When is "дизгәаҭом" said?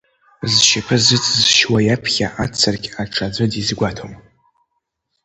3.51-4.13